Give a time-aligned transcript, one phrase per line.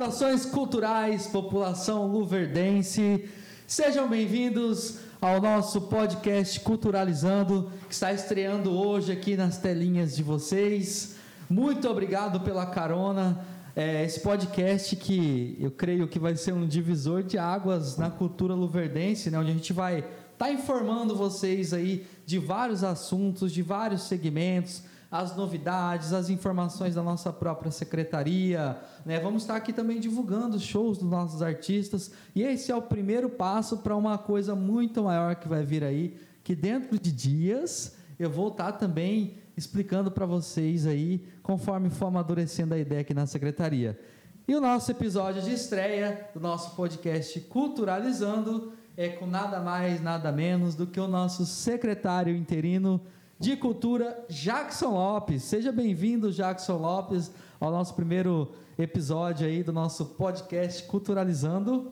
[0.00, 3.28] Saudações culturais, população luverdense.
[3.66, 11.16] Sejam bem-vindos ao nosso podcast Culturalizando, que está estreando hoje aqui nas telinhas de vocês.
[11.50, 13.44] Muito obrigado pela carona.
[13.76, 18.54] É, esse podcast que eu creio que vai ser um divisor de águas na cultura
[18.54, 20.08] luverdense, né, onde a gente vai estar
[20.38, 27.02] tá informando vocês aí de vários assuntos, de vários segmentos, as novidades, as informações da
[27.02, 28.78] nossa própria secretaria.
[29.04, 29.18] Né?
[29.18, 32.12] Vamos estar aqui também divulgando os shows dos nossos artistas.
[32.34, 36.16] E esse é o primeiro passo para uma coisa muito maior que vai vir aí,
[36.44, 42.74] que dentro de dias eu vou estar também explicando para vocês aí, conforme for amadurecendo
[42.74, 43.98] a ideia aqui na secretaria.
[44.46, 50.30] E o nosso episódio de estreia do nosso podcast Culturalizando é com nada mais, nada
[50.30, 53.00] menos do que o nosso secretário interino
[53.40, 55.44] de Cultura, Jackson Lopes.
[55.44, 61.90] Seja bem-vindo, Jackson Lopes, ao nosso primeiro episódio aí do nosso podcast Culturalizando.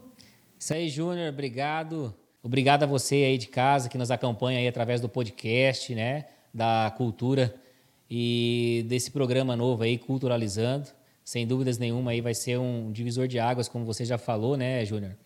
[0.59, 2.15] Isso aí, Júnior, obrigado.
[2.43, 6.93] Obrigado a você aí de casa que nos acompanha aí através do podcast, né, da
[6.99, 7.55] cultura
[8.11, 10.91] e desse programa novo aí, Culturalizando.
[11.25, 14.85] Sem dúvidas nenhuma aí vai ser um divisor de águas, como você já falou, né,
[14.85, 15.17] Júnior?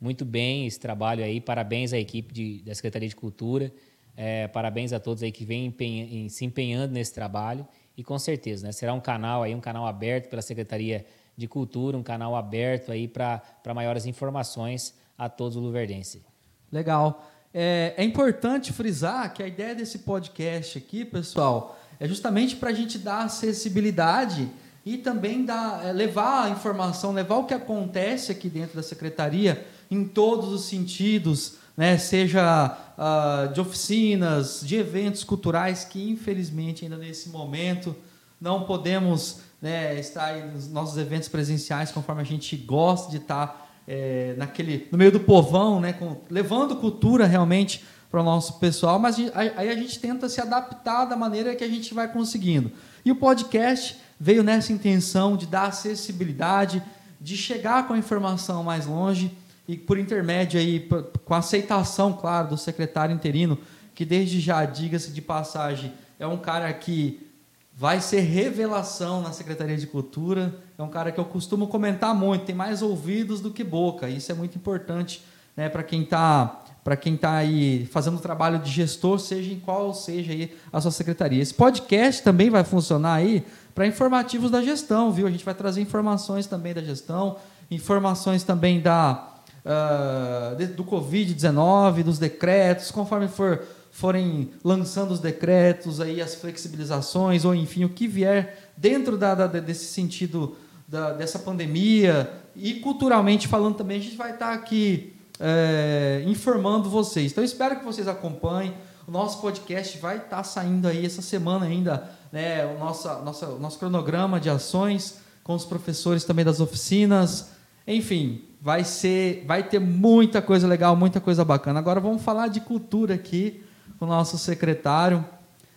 [0.00, 3.72] Muito bem esse trabalho aí, parabéns à equipe de, da Secretaria de Cultura
[4.16, 8.66] é, parabéns a todos aí que vêm empenha, se empenhando nesse trabalho e com certeza,
[8.66, 11.04] né, será um canal aí, um canal aberto pela Secretaria
[11.36, 13.42] de Cultura, um canal aberto aí para
[13.74, 16.22] maiores informações a todos os luverdenses.
[16.70, 17.28] Legal.
[17.54, 22.72] É, é, importante frisar que a ideia desse podcast aqui, pessoal, é justamente para a
[22.72, 24.48] gente dar acessibilidade
[24.84, 29.66] e também dar, é, levar a informação, levar o que acontece aqui dentro da secretaria
[29.90, 31.98] em todos os sentidos, né?
[31.98, 37.94] seja uh, de oficinas, de eventos culturais que, infelizmente, ainda nesse momento
[38.40, 44.34] não podemos né, estar nos nossos eventos presenciais conforme a gente gosta de estar é,
[44.36, 49.16] naquele, no meio do povão, né, com, levando cultura realmente para o nosso pessoal, mas
[49.34, 52.70] aí a gente tenta se adaptar da maneira que a gente vai conseguindo.
[53.04, 56.82] E o podcast veio nessa intenção de dar acessibilidade,
[57.18, 59.36] de chegar com a informação mais longe
[59.66, 60.88] e por intermédio aí,
[61.24, 63.58] com aceitação, claro, do secretário interino,
[63.94, 67.30] que desde já, diga-se de passagem, é um cara que
[67.74, 72.44] vai ser revelação na Secretaria de Cultura, é um cara que eu costumo comentar muito,
[72.44, 75.22] tem mais ouvidos do que boca, isso é muito importante
[75.56, 79.60] né, para quem está para quem está aí fazendo o trabalho de gestor, seja em
[79.60, 81.40] qual seja aí a sua secretaria.
[81.40, 85.28] Esse podcast também vai funcionar aí para informativos da gestão, viu?
[85.28, 87.36] A gente vai trazer informações também da gestão,
[87.70, 89.31] informações também da,
[89.64, 97.54] uh, do Covid-19, dos decretos, conforme for, forem lançando os decretos, aí as flexibilizações, ou
[97.54, 100.56] enfim, o que vier dentro da, da desse sentido
[100.86, 107.32] da, dessa pandemia, e culturalmente falando também, a gente vai estar aqui é, informando vocês.
[107.32, 108.74] Então, espero que vocês acompanhem.
[109.06, 113.78] O nosso podcast vai estar saindo aí essa semana ainda, né, o nosso, nosso, nosso
[113.78, 117.50] cronograma de ações com os professores também das oficinas.
[117.86, 121.80] Enfim, vai ser, vai ter muita coisa legal, muita coisa bacana.
[121.80, 123.60] Agora vamos falar de cultura aqui
[123.98, 125.24] com o nosso secretário,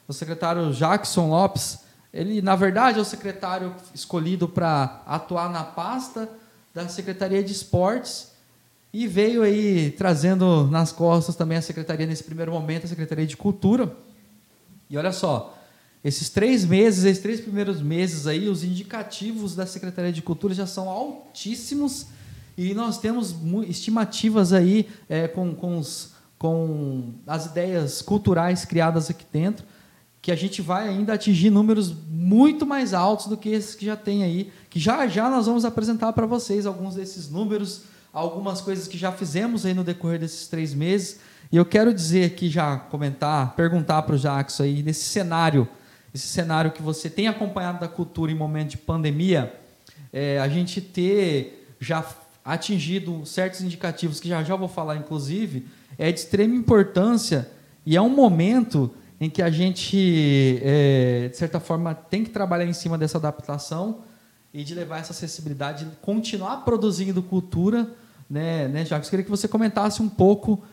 [0.08, 1.80] o secretário Jackson Lopes.
[2.14, 6.30] Ele, na verdade, é o secretário escolhido para atuar na pasta
[6.76, 8.34] da Secretaria de Esportes
[8.94, 13.36] e veio aí trazendo nas costas também a secretaria nesse primeiro momento, a Secretaria de
[13.36, 13.92] Cultura.
[14.92, 15.58] E olha só,
[16.04, 20.68] esses três meses, esses três primeiros meses aí, os indicativos da Secretaria de Cultura já
[20.68, 22.14] são altíssimos
[22.58, 23.36] e nós temos
[23.68, 29.66] estimativas aí é, com, com, os, com as ideias culturais criadas aqui dentro,
[30.22, 33.96] que a gente vai ainda atingir números muito mais altos do que esses que já
[33.96, 38.88] tem aí, que já já nós vamos apresentar para vocês alguns desses números, algumas coisas
[38.88, 41.20] que já fizemos aí no decorrer desses três meses.
[41.52, 45.68] E eu quero dizer aqui já, comentar, perguntar para o Jackson aí, nesse cenário,
[46.14, 49.54] esse cenário que você tem acompanhado da cultura em momento de pandemia,
[50.12, 52.04] é, a gente ter já
[52.46, 57.50] atingido certos indicativos, que já já vou falar, inclusive, é de extrema importância
[57.84, 62.66] e é um momento em que a gente, é, de certa forma, tem que trabalhar
[62.66, 64.02] em cima dessa adaptação
[64.54, 67.90] e de levar essa acessibilidade, continuar produzindo cultura,
[68.30, 69.10] né, né Jacques?
[69.10, 70.64] Queria que você comentasse um pouco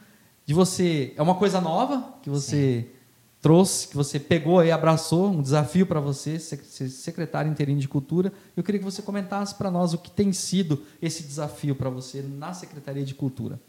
[0.45, 1.15] de você.
[1.17, 3.02] É uma coisa nova que você Sim
[3.43, 8.33] trouxe, que você pegou e abraçou, um desafio para você, secretário interino de Cultura.
[8.57, 12.23] Eu queria que você comentasse para nós o que tem sido esse desafio para você
[12.23, 13.61] na Secretaria de Cultura.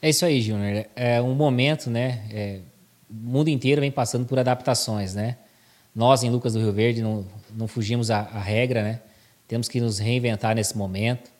[0.00, 0.86] É isso aí, Júnior.
[0.94, 2.24] É um momento, né?
[2.30, 2.60] É,
[3.10, 5.38] o mundo inteiro vem passando por adaptações, né?
[5.94, 9.00] Nós, em Lucas do Rio Verde, não, não fugimos à, à regra, né?
[9.46, 11.30] temos que nos reinventar nesse momento.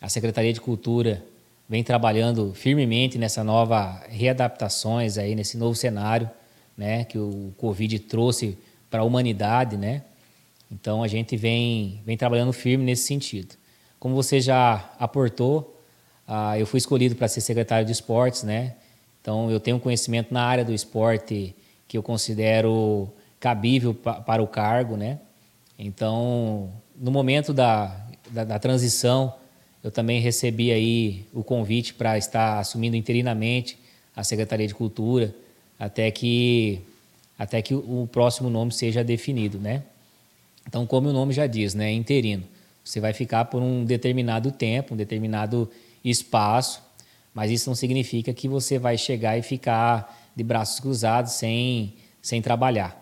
[0.00, 1.22] A Secretaria de Cultura
[1.68, 6.28] vem trabalhando firmemente nessa nova readaptações aí nesse novo cenário,
[6.76, 8.58] né, que o Covid trouxe
[8.90, 10.02] para a humanidade, né?
[10.70, 13.54] Então a gente vem vem trabalhando firme nesse sentido.
[13.98, 15.80] Como você já aportou,
[16.26, 18.74] ah, eu fui escolhido para ser secretário de esportes, né?
[19.20, 21.54] Então eu tenho conhecimento na área do esporte
[21.86, 25.20] que eu considero cabível pa para o cargo, né?
[25.78, 27.96] Então no momento da,
[28.30, 29.34] da, da transição
[29.82, 33.78] eu também recebi aí o convite para estar assumindo interinamente
[34.16, 35.34] a Secretaria de Cultura
[35.78, 36.80] até que
[37.38, 39.82] até que o próximo nome seja definido, né?
[40.66, 42.44] Então, como o nome já diz, né, interino.
[42.84, 45.70] Você vai ficar por um determinado tempo, um determinado
[46.04, 46.82] espaço,
[47.34, 52.40] mas isso não significa que você vai chegar e ficar de braços cruzados sem sem
[52.40, 52.98] trabalhar.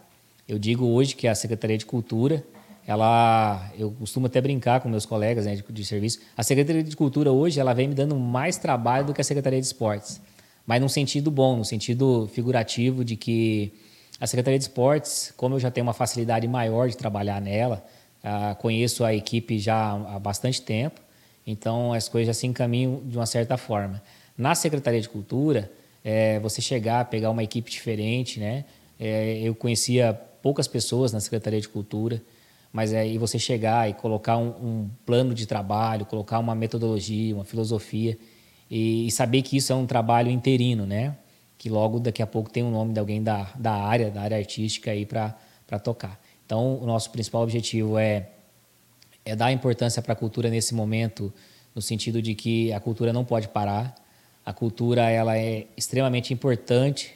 [0.48, 2.44] Eu digo hoje que a Secretaria de Cultura
[2.86, 6.20] ela eu costumo até brincar com meus colegas né, de, de, serviço.
[6.36, 9.60] A Secretaria de Cultura hoje ela vem me dando mais trabalho do que a Secretaria
[9.60, 10.20] de Esportes,
[10.66, 13.72] mas num sentido bom, no sentido figurativo de que
[14.20, 17.84] a Secretaria de Esportes, como eu já tenho uma facilidade maior de trabalhar nela,
[18.22, 21.00] uh, conheço a equipe já há bastante tempo,
[21.46, 24.02] então as coisas já se encaminham de uma certa forma.
[24.36, 25.70] Na Secretaria de Cultura,
[26.04, 28.64] é, você chegar, pegar uma equipe diferente, né?
[28.98, 32.22] É, eu conhecia poucas pessoas na Secretaria de Cultura
[32.72, 37.44] mas aí você chegar e colocar um, um, plano de trabalho, colocar uma metodologia, uma
[37.44, 38.16] filosofia
[38.74, 41.14] e, e, saber que isso é um trabalho interino, né?
[41.58, 44.22] Que logo daqui a pouco tem o um nome de alguém da, da área, da
[44.22, 46.18] área artística aí para tocar.
[46.46, 48.30] Então, o nosso principal objetivo é,
[49.26, 51.30] é dar importância para a cultura nesse momento,
[51.74, 53.94] no sentido de que a cultura não pode parar.
[54.42, 57.12] A cultura ela é extremamente importante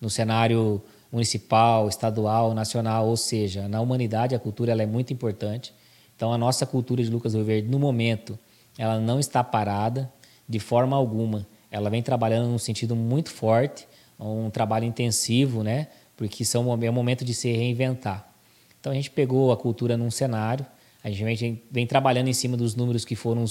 [0.00, 0.80] no cenário
[1.10, 5.74] municipal, estadual, nacional, ou seja, na humanidade a cultura ela é muito importante.
[6.14, 8.38] Então a nossa cultura de Lucas do Rio Verde, no momento,
[8.78, 10.08] ela não está parada
[10.50, 11.46] de forma alguma.
[11.70, 13.86] Ela vem trabalhando num sentido muito forte,
[14.18, 15.86] um trabalho intensivo, né?
[16.16, 18.28] Porque são, é o momento de se reinventar.
[18.80, 20.66] Então a gente pegou a cultura num cenário,
[21.04, 23.44] a gente vem, trabalhando em cima dos números que foram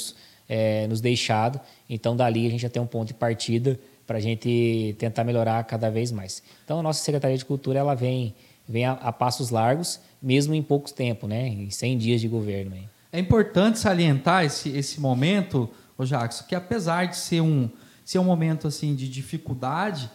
[0.48, 1.62] é, nos deixados.
[1.90, 5.64] Então dali a gente já tem um ponto de partida para a gente tentar melhorar
[5.64, 6.44] cada vez mais.
[6.66, 8.34] Então, a nossa Secretaria de Cultura ela vem,
[8.68, 11.48] vem a, a passos largos, mesmo em pouco tempo, né?
[11.48, 12.76] em 100 dias de governo.
[12.76, 12.90] Hein?
[13.12, 15.70] É importante salientar esse, esse momento,
[16.04, 17.70] o Jackson, que apesar de ser um,
[18.06, 20.10] ser um momento assim de dificuldade,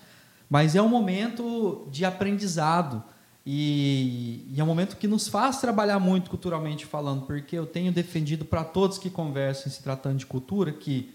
[0.49, 3.03] mas é um momento de aprendizado.
[3.47, 7.93] E, e, é um momento que nos faz trabalhar muito culturalmente falando, porque eu tenho
[7.93, 11.15] defendido para todos que conversam se tratando de cultura que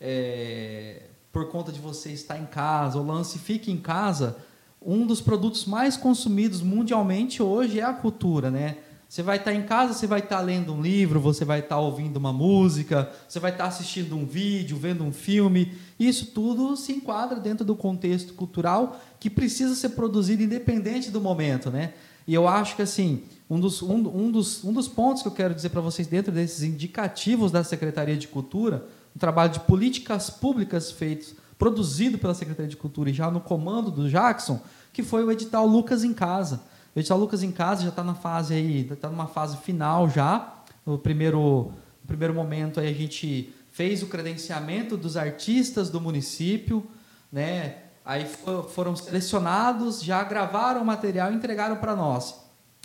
[0.00, 1.02] é,
[1.32, 4.36] por conta de você estar em casa, o lance fique em casa,
[4.80, 8.78] um dos produtos mais consumidos mundialmente hoje é a cultura, né?
[9.08, 12.16] Você vai estar em casa, você vai estar lendo um livro, você vai estar ouvindo
[12.16, 15.74] uma música, você vai estar assistindo um vídeo, vendo um filme.
[15.98, 21.70] Isso tudo se enquadra dentro do contexto cultural que precisa ser produzido independente do momento,
[21.70, 21.94] né?
[22.26, 25.32] E eu acho que assim, um dos, um, um dos, um dos pontos que eu
[25.32, 28.86] quero dizer para vocês dentro desses indicativos da Secretaria de Cultura
[29.16, 33.90] um trabalho de políticas públicas feitos, produzido pela Secretaria de Cultura e já no comando
[33.90, 34.60] do Jackson,
[34.92, 36.60] que foi o edital Lucas em Casa.
[36.96, 40.54] O edital Lucas em Casa já está na fase aí, está numa fase final já.
[40.86, 41.70] No primeiro,
[42.00, 46.86] no primeiro momento aí a gente fez o credenciamento dos artistas do município,
[47.30, 47.82] né?
[48.02, 48.26] Aí
[48.70, 52.40] foram selecionados, já gravaram o material e entregaram para nós.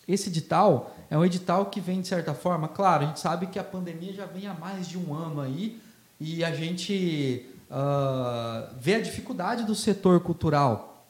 [0.06, 3.58] Esse edital é um edital que vem de certa forma, claro, a gente sabe que
[3.58, 5.80] a pandemia já vem há mais de um ano aí,
[6.20, 11.06] e a gente uh, vê a dificuldade do setor cultural.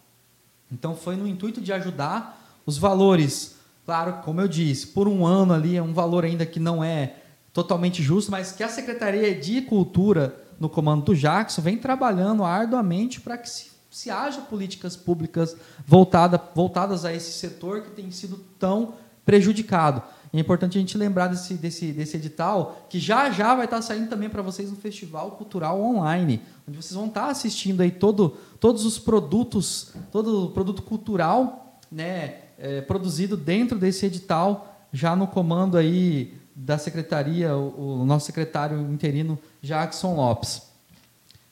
[0.72, 3.56] Então foi no intuito de ajudar os valores.
[3.86, 7.16] Claro, como eu disse, por um ano ali é um valor ainda que não é
[7.52, 13.20] totalmente justo, mas que a Secretaria de Cultura, no comando do Jackson, vem trabalhando arduamente
[13.20, 18.38] para que se, se haja políticas públicas voltada, voltadas a esse setor que tem sido
[18.58, 18.94] tão
[19.26, 20.02] prejudicado.
[20.34, 24.10] É importante a gente lembrar desse, desse, desse edital, que já já vai estar saindo
[24.10, 28.86] também para vocês um festival cultural online, onde vocês vão estar assistindo aí todo, todos
[28.86, 35.78] os produtos, todo o produto cultural né, é, produzido dentro desse edital, já no comando
[35.78, 40.62] aí da secretaria, o, o nosso secretário interino, Jackson Lopes.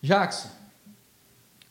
[0.01, 0.49] Jackson,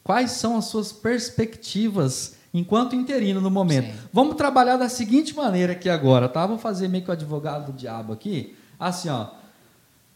[0.02, 3.92] quais são as suas perspectivas enquanto interino no momento.
[3.92, 4.00] Sim.
[4.12, 6.47] Vamos trabalhar da seguinte maneira aqui agora, tá?
[6.47, 8.57] Vou fazer meio que o advogado do diabo aqui.
[8.78, 9.28] Assim, ó.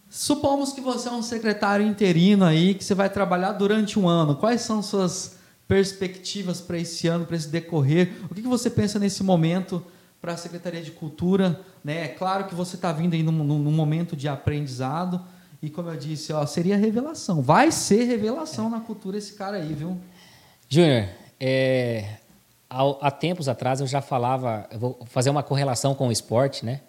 [0.08, 4.36] Supomos que você é um secretário interino aí, que você vai trabalhar durante um ano.
[4.36, 5.36] Quais são suas
[5.66, 8.12] perspectivas para esse ano, para esse decorrer?
[8.31, 9.85] O que, que você pensa nesse momento
[10.23, 11.61] para a Secretaria de Cultura.
[11.83, 12.04] Né?
[12.04, 15.21] É claro que você está vindo aí num, num, momento de aprendizado.
[15.61, 17.42] E como eu disse, ó, seria revelação.
[17.42, 18.71] Vai ser revelação é.
[18.71, 19.99] na cultura esse cara aí, viu?
[20.69, 21.09] Júnior,
[21.40, 22.19] é,
[22.71, 26.64] há, há, tempos atrás eu já falava, eu vou fazer uma correlação com o esporte,
[26.64, 26.81] né?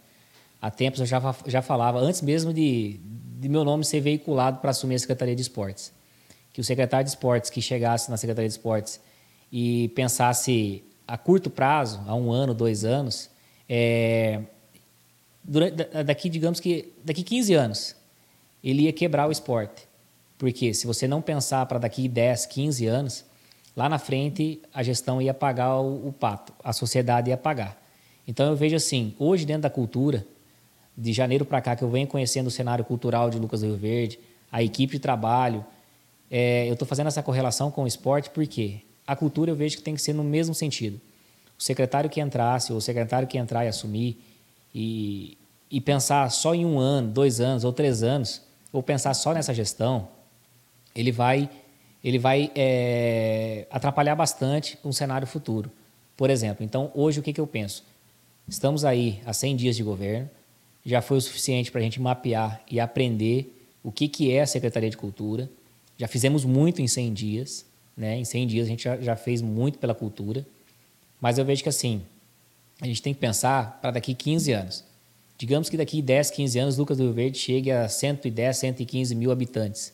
[0.61, 2.99] Há tempos eu já, já falava, antes mesmo de,
[3.39, 5.91] de meu nome ser veiculado para assumir a Secretaria de Esportes,
[6.53, 9.01] que o secretário de Esportes que chegasse na Secretaria de Esportes
[9.51, 13.29] e pensasse a curto prazo, a um ano, dois anos,
[13.67, 14.41] é,
[15.43, 17.95] durante, daqui, digamos que daqui 15 anos,
[18.63, 19.87] ele ia quebrar o esporte.
[20.37, 23.25] Porque se você não pensar para daqui 10, 15 anos,
[23.75, 27.81] lá na frente a gestão ia pagar o, o pato, a sociedade ia pagar.
[28.27, 30.25] Então eu vejo assim, hoje dentro da cultura,
[30.95, 33.77] de janeiro para cá que eu venho conhecendo o cenário cultural de Lucas do Rio
[33.77, 34.19] Verde,
[34.51, 35.65] a equipe de trabalho,
[36.35, 39.83] é, eu estou fazendo essa correlação com o esporte porque a cultura eu vejo que
[39.83, 40.99] tem que ser no mesmo sentido.
[41.59, 44.19] O secretário que entrasse, ou o secretário que entrar e assumir,
[44.73, 45.37] e,
[45.69, 49.53] e pensar só em um ano, dois anos ou três anos, ou pensar só nessa
[49.53, 50.07] gestão,
[50.95, 51.47] ele vai
[52.03, 55.71] ele vai é, atrapalhar bastante um cenário futuro.
[56.17, 57.83] Por exemplo, então hoje o que, que eu penso?
[58.47, 60.27] Estamos aí há 100 dias de governo,
[60.83, 64.47] já foi o suficiente para a gente mapear e aprender o que, que é a
[64.47, 65.47] Secretaria de Cultura.
[66.03, 68.17] Já fizemos muito em 100 dias, né?
[68.17, 70.45] em 100 dias a gente já, já fez muito pela cultura,
[71.19, 72.01] mas eu vejo que assim,
[72.81, 74.83] a gente tem que pensar para daqui 15 anos.
[75.37, 79.31] Digamos que daqui 10, 15 anos Lucas do Rio Verde chegue a 110, 115 mil
[79.31, 79.93] habitantes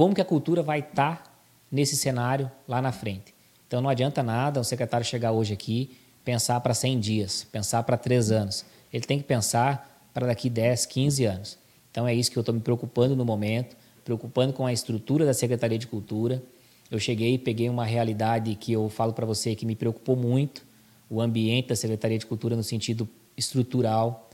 [0.00, 1.30] como que a cultura vai estar tá
[1.70, 3.34] nesse cenário lá na frente.
[3.66, 7.98] Então não adianta nada um secretário chegar hoje aqui, pensar para 100 dias, pensar para
[7.98, 8.64] 3 anos.
[8.92, 11.58] Ele tem que pensar para daqui 10, 15 anos.
[11.90, 15.34] Então é isso que eu estou me preocupando no momento, preocupando com a estrutura da
[15.34, 16.42] Secretaria de Cultura.
[16.90, 20.64] Eu cheguei e peguei uma realidade que eu falo para você que me preocupou muito,
[21.08, 24.28] o ambiente da Secretaria de Cultura no sentido estrutural,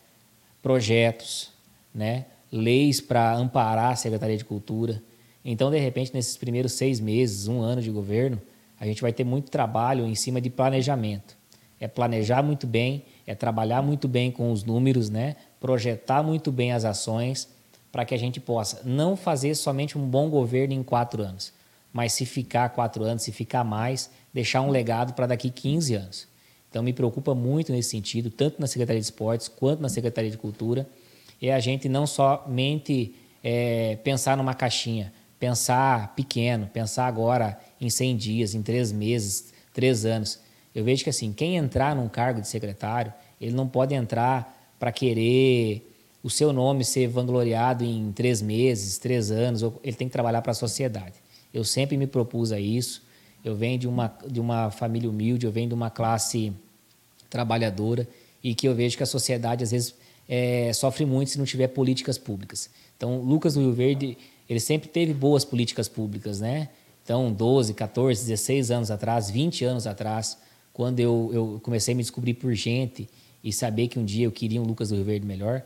[0.62, 1.50] projetos,
[1.94, 2.26] né?
[2.50, 5.02] leis para amparar a Secretaria de Cultura,
[5.49, 8.42] então, de repente, nesses primeiros seis meses, um ano de governo,
[8.80, 11.37] a gente vai ter muito trabalho em cima de planejamento.
[11.78, 15.37] É planejar muito bem, é trabalhar muito bem com os números, né?
[15.61, 17.49] projetar muito bem as ações
[17.96, 21.50] para que a gente possa não fazer somente um bom governo em quatro anos,
[21.90, 26.28] mas se ficar quatro anos, se ficar mais, deixar um legado para daqui 15 anos.
[26.68, 30.36] Então, me preocupa muito nesse sentido, tanto na Secretaria de Esportes quanto na Secretaria de
[30.36, 30.86] Cultura,
[31.40, 35.10] é a gente não somente é, pensar numa caixinha,
[35.40, 40.38] pensar pequeno, pensar agora em 100 dias, em três meses, três anos.
[40.74, 43.10] Eu vejo que assim, quem entrar num cargo de secretário,
[43.40, 45.95] ele não pode entrar para querer
[46.26, 50.50] o seu nome ser vangloriado em três meses, três anos, ele tem que trabalhar para
[50.50, 51.14] a sociedade.
[51.54, 53.00] Eu sempre me propus a isso.
[53.45, 56.52] Eu venho de uma, de uma família humilde, eu venho de uma classe
[57.30, 58.09] trabalhadora
[58.42, 59.95] e que eu vejo que a sociedade às vezes
[60.28, 62.71] é, sofre muito se não tiver políticas públicas.
[62.97, 64.18] Então, Lucas do Rio Verde
[64.50, 66.71] ele sempre teve boas políticas públicas, né?
[67.04, 70.37] Então, 12, 14, 16 anos atrás, 20 anos atrás,
[70.73, 73.09] quando eu, eu comecei a me descobrir por gente
[73.45, 75.62] e saber que um dia eu queria um Lucas do Rio Verde melhor,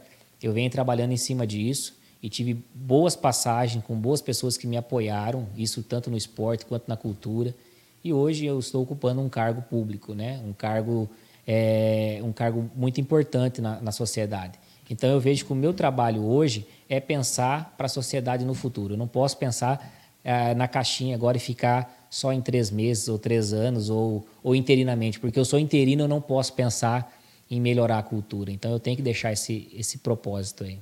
[0.46, 4.76] eu venho trabalhando em cima disso e tive boas passagens com boas pessoas que me
[4.76, 7.54] apoiaram, isso tanto no esporte quanto na cultura.
[8.02, 10.40] E hoje eu estou ocupando um cargo público, né?
[10.46, 11.08] um, cargo,
[11.46, 14.58] é, um cargo muito importante na, na sociedade.
[14.88, 18.94] Então eu vejo que o meu trabalho hoje é pensar para a sociedade no futuro.
[18.94, 19.92] Eu não posso pensar
[20.24, 24.54] é, na caixinha agora e ficar só em três meses ou três anos ou, ou
[24.54, 27.19] interinamente, porque eu sou interino, eu não posso pensar
[27.50, 28.50] em melhorar a cultura.
[28.50, 30.78] Então eu tenho que deixar esse, esse propósito aí.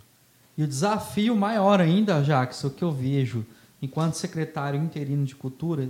[0.56, 3.46] E o desafio maior ainda, Jackson, que eu vejo
[3.80, 5.88] enquanto secretário interino de cultura,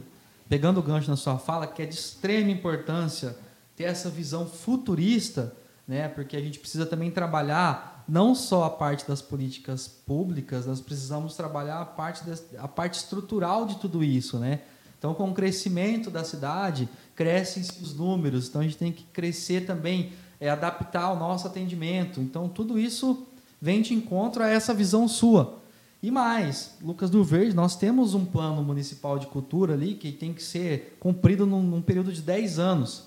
[0.48, 3.36] pegando o gancho na sua fala, que é de extrema importância
[3.74, 5.54] ter essa visão futurista,
[5.86, 6.08] né?
[6.08, 11.34] Porque a gente precisa também trabalhar não só a parte das políticas públicas, nós precisamos
[11.34, 12.22] trabalhar a parte,
[12.58, 14.60] a parte estrutural de tudo isso, né?
[14.98, 19.64] Então, com o crescimento da cidade, crescem os números, então a gente tem que crescer
[19.64, 22.20] também, é, adaptar o nosso atendimento.
[22.20, 23.26] Então, tudo isso
[23.60, 25.58] vem de encontro a essa visão sua.
[26.02, 30.32] E mais, Lucas do Verde, nós temos um plano municipal de cultura ali que tem
[30.32, 33.04] que ser cumprido num, num período de 10 anos.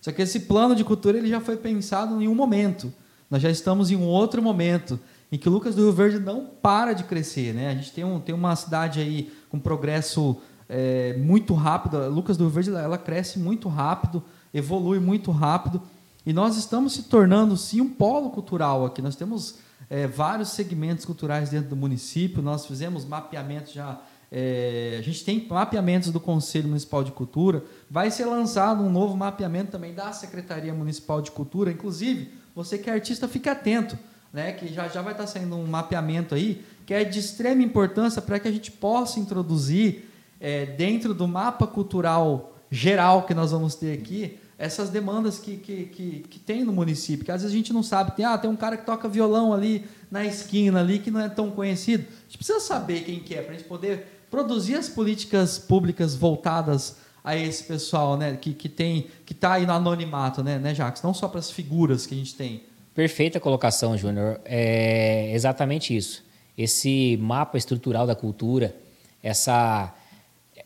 [0.00, 2.92] Só que esse plano de cultura ele já foi pensado em um momento.
[3.30, 4.98] Nós já estamos em um outro momento
[5.30, 7.54] em que Lucas do Rio Verde não para de crescer.
[7.54, 7.70] Né?
[7.70, 10.36] A gente tem, um, tem uma cidade aí com progresso
[10.68, 12.08] é, muito rápido.
[12.08, 15.80] Lucas do Rio Verde ela cresce muito rápido, evolui muito rápido.
[16.26, 19.02] E nós estamos se tornando, sim, um polo cultural aqui.
[19.02, 19.56] Nós temos
[19.90, 22.42] é, vários segmentos culturais dentro do município.
[22.42, 24.00] Nós fizemos mapeamento já
[24.36, 27.62] É, a gente tem mapeamentos do Conselho Municipal de Cultura.
[27.88, 31.70] Vai ser lançado um novo mapeamento também da Secretaria Municipal de Cultura.
[31.70, 33.96] Inclusive, você que é artista, fique atento,
[34.32, 34.50] né?
[34.52, 38.40] Que já, já vai estar saindo um mapeamento aí que é de extrema importância para
[38.40, 43.96] que a gente possa introduzir é, dentro do mapa cultural geral que nós vamos ter
[43.96, 47.72] aqui essas demandas que, que, que, que, tem no município, que às vezes a gente
[47.72, 48.12] não sabe.
[48.12, 51.28] Tem, ah, tem um cara que toca violão ali na esquina ali que não é
[51.28, 52.04] tão conhecido.
[52.04, 56.14] A gente precisa saber quem que é para a gente poder produzir as políticas públicas
[56.14, 60.74] voltadas a esse pessoal, né, que, que tem que está aí no anonimato, né, né,
[60.74, 61.02] Jacques?
[61.02, 62.62] Não só para as figuras que a gente tem.
[62.94, 64.40] Perfeita colocação, Júnior.
[64.44, 66.22] É exatamente isso.
[66.56, 68.76] Esse mapa estrutural da cultura,
[69.22, 69.92] essa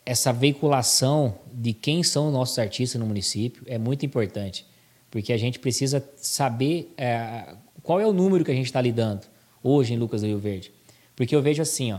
[0.09, 4.65] essa veiculação de quem são os nossos artistas no município é muito importante,
[5.11, 9.27] porque a gente precisa saber é, qual é o número que a gente está lidando
[9.62, 10.73] hoje em Lucas do Rio Verde.
[11.15, 11.99] Porque eu vejo assim, ó,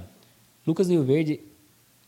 [0.66, 1.40] Lucas do Rio Verde,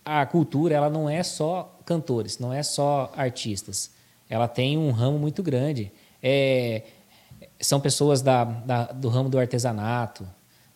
[0.03, 3.91] a cultura ela não é só cantores, não é só artistas,
[4.27, 5.91] ela tem um ramo muito grande.
[6.23, 6.81] É,
[7.59, 10.27] são pessoas da, da, do ramo do artesanato,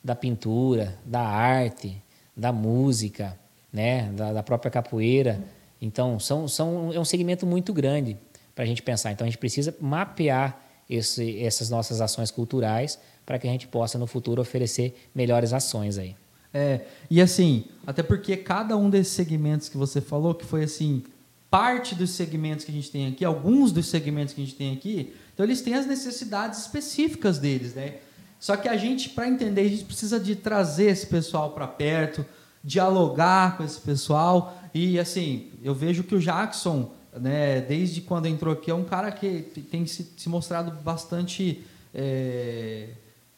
[0.03, 1.99] da pintura, da arte,
[2.37, 3.35] da música,
[3.75, 5.43] né, da, da própria capoeira.
[5.81, 8.17] Então, são, são, é um segmento muito grande
[8.55, 9.11] para a gente pensar.
[9.11, 10.57] Então, a gente precisa mapear
[10.89, 15.97] esse, essas nossas ações culturais para que a gente possa, no futuro, oferecer melhores ações
[15.97, 16.15] aí.
[16.53, 21.03] É, e assim, até porque cada um desses segmentos que você falou, que foi assim,
[21.51, 24.73] parte dos segmentos que a gente tem aqui, alguns dos segmentos que a gente tem
[24.73, 27.95] aqui, então eles têm as necessidades específicas deles, né?
[28.39, 32.25] Só que a gente, para entender, a gente precisa de trazer esse pessoal para perto,
[32.65, 34.57] dialogar com esse pessoal.
[34.73, 39.11] E assim, eu vejo que o Jackson, né, desde quando entrou aqui, é um cara
[39.11, 42.89] que tem se, se mostrado bastante é,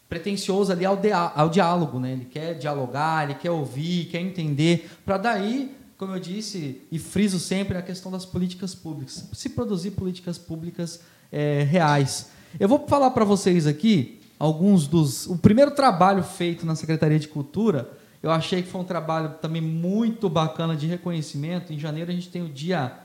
[0.08, 0.98] pretencioso ali ao,
[1.36, 2.00] ao diálogo.
[2.00, 2.12] Né?
[2.12, 7.38] Ele quer dialogar, ele quer ouvir, quer entender, para daí, como eu disse, e friso
[7.38, 9.28] sempre a questão das políticas públicas.
[9.34, 12.30] Se produzir políticas públicas é, reais.
[12.58, 15.26] Eu vou falar para vocês aqui alguns dos.
[15.26, 19.62] O primeiro trabalho feito na Secretaria de Cultura eu achei que foi um trabalho também
[19.62, 21.72] muito bacana de reconhecimento.
[21.72, 22.98] Em janeiro a gente tem o Dia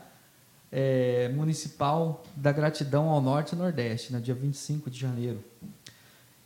[0.72, 5.42] é, Municipal da Gratidão ao Norte e Nordeste, no né, dia 25 de janeiro.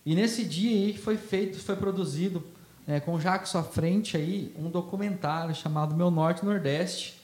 [0.04, 2.44] E nesse dia aí foi feito, foi produzido
[2.86, 7.18] né, com o Jacques à frente aí um documentário chamado Meu Norte e Nordeste,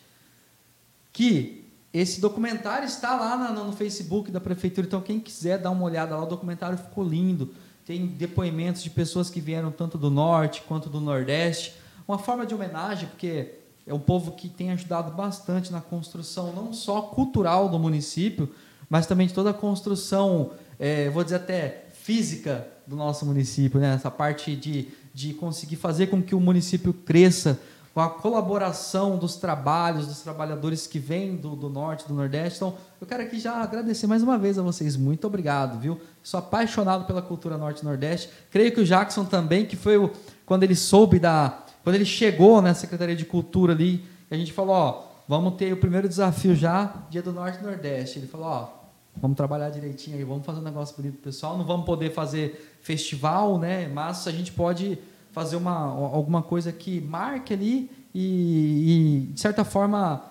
[1.13, 6.17] que esse documentário está lá no Facebook da prefeitura, então quem quiser dar uma olhada
[6.17, 7.55] lá, o documentário ficou lindo
[7.85, 11.75] tem depoimentos de pessoas que vieram tanto do norte quanto do nordeste.
[12.09, 13.55] Uma forma de homenagem, porque
[13.87, 18.49] é um povo que tem ajudado bastante na construção não só cultural do município,
[18.89, 23.95] mas também de toda a construção, é, vou dizer até física do nosso município, né?
[23.95, 27.59] essa parte de, de conseguir fazer com que o município cresça
[27.95, 32.57] com a colaboração dos trabalhos, dos trabalhadores que vêm do, do norte, do nordeste.
[32.57, 34.97] Então, eu quero aqui já agradecer mais uma vez a vocês.
[34.97, 36.01] Muito obrigado, viu?
[36.21, 38.29] Sou apaixonado pela cultura norte e nordeste.
[38.51, 40.11] Creio que o Jackson também, que foi o,
[40.45, 41.61] quando ele soube da.
[41.85, 45.77] Quando ele chegou na Secretaria de Cultura ali, a gente falou, ó, vamos ter o
[45.77, 48.19] primeiro desafio já, dia do norte e nordeste.
[48.19, 48.69] Ele falou, ó,
[49.17, 51.57] vamos trabalhar direitinho aí, vamos fazer um negócio bonito pro pessoal.
[51.57, 53.87] Não vamos poder fazer festival, né?
[53.87, 54.99] Mas a gente pode
[55.35, 60.25] fazer uma, alguma coisa que marque ali e, e, de certa forma,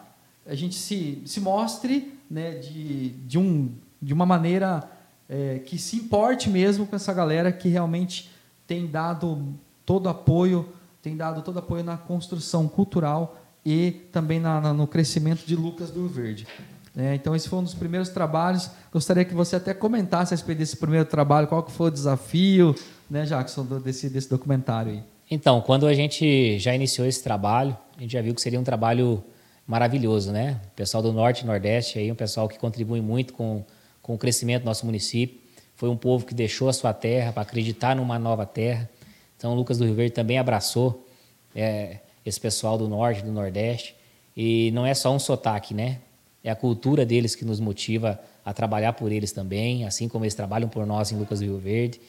[0.47, 3.69] a gente se, se mostre né, de, de, um,
[4.01, 4.89] de uma maneira
[5.27, 8.31] é, que se importe mesmo com essa galera que realmente
[8.65, 9.53] tem dado
[9.85, 10.69] todo apoio,
[11.01, 15.91] tem dado todo apoio na construção cultural e também na, na, no crescimento de Lucas
[15.91, 16.47] do Verde.
[16.95, 18.69] É, então esse foi um dos primeiros trabalhos.
[18.91, 22.73] Gostaria que você até comentasse a respeito desse primeiro trabalho, qual que foi o desafio,
[23.13, 25.03] né, Jackson, desse, desse documentário aí.
[25.29, 28.63] Então, quando a gente já iniciou esse trabalho, a gente já viu que seria um
[28.63, 29.23] trabalho
[29.67, 30.59] maravilhoso, né?
[30.65, 33.63] O pessoal do Norte e Nordeste aí, um pessoal que contribui muito com,
[34.01, 35.39] com o crescimento do nosso município.
[35.75, 38.89] Foi um povo que deixou a sua terra para acreditar numa nova terra.
[39.37, 41.07] Então, Lucas do Rio Verde também abraçou
[41.55, 43.95] é, esse pessoal do Norte do Nordeste.
[44.35, 45.99] E não é só um sotaque, né?
[46.43, 50.33] É a cultura deles que nos motiva a trabalhar por eles também, assim como eles
[50.33, 52.01] trabalham por nós em Lucas do Rio Verde.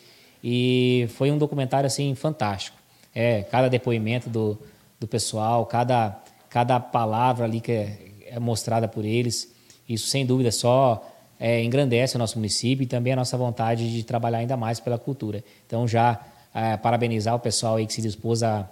[0.45, 2.77] E foi um documentário assim fantástico.
[3.15, 4.59] É, cada depoimento do,
[5.01, 9.51] do pessoal, cada, cada palavra ali que é, é mostrada por eles,
[9.89, 14.05] isso sem dúvida só é, engrandece o nosso município e também a nossa vontade de
[14.05, 15.43] trabalhar ainda mais pela cultura.
[15.67, 16.21] Então, já
[16.55, 18.69] é, parabenizar o pessoal aí que se dispôs a,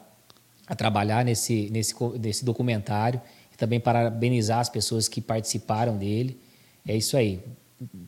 [0.67, 3.21] a trabalhar nesse, nesse, nesse documentário
[3.63, 6.37] também parabenizar as pessoas que participaram dele.
[6.85, 7.39] É isso aí.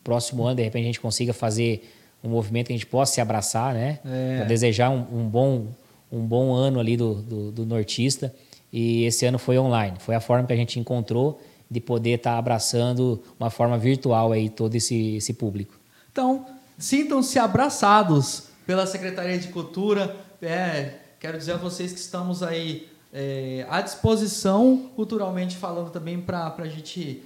[0.03, 1.89] Próximo ano, de repente, a gente consiga fazer
[2.25, 3.99] um movimento que a gente possa se abraçar, né?
[4.03, 4.37] É.
[4.37, 5.67] Para desejar um, um, bom,
[6.11, 8.33] um bom ano ali do, do, do nortista
[8.73, 9.97] e esse ano foi online.
[9.99, 14.31] Foi a forma que a gente encontrou de poder estar tá abraçando uma forma virtual
[14.31, 15.79] aí todo esse, esse público.
[16.11, 16.45] Então,
[16.77, 20.15] sintam-se abraçados pela Secretaria de Cultura.
[20.41, 26.53] É, quero dizer a vocês que estamos aí é, à disposição, culturalmente falando também, para
[26.57, 27.23] a gente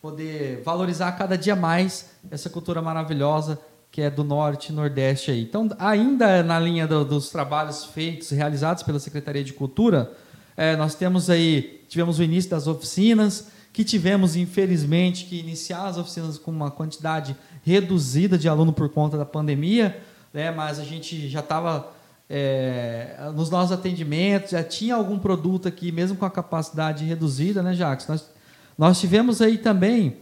[0.00, 3.58] poder valorizar cada dia mais essa cultura maravilhosa
[3.92, 5.42] que é do Norte e Nordeste aí.
[5.42, 10.10] Então, ainda na linha do, dos trabalhos feitos, realizados pela Secretaria de Cultura,
[10.56, 15.98] é, nós temos aí, tivemos o início das oficinas, que tivemos, infelizmente, que iniciar as
[15.98, 20.00] oficinas com uma quantidade reduzida de aluno por conta da pandemia,
[20.32, 21.92] né, mas a gente já estava
[22.30, 27.74] é, nos nossos atendimentos, já tinha algum produto aqui, mesmo com a capacidade reduzida, né,
[27.74, 28.08] Jacques?
[28.08, 28.30] Nós,
[28.78, 30.16] nós tivemos aí também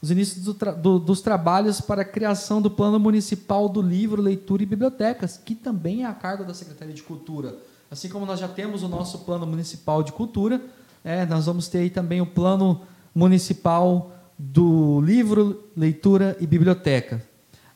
[0.00, 4.22] os inícios do tra do, dos trabalhos para a criação do Plano Municipal do Livro,
[4.22, 7.56] Leitura e Bibliotecas, que também é a cargo da Secretaria de Cultura.
[7.90, 10.60] Assim como nós já temos o nosso Plano Municipal de Cultura,
[11.04, 12.82] é, nós vamos ter aí também o Plano
[13.14, 17.22] Municipal do Livro, Leitura e Biblioteca.